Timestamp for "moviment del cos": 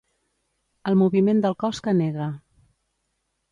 1.01-1.83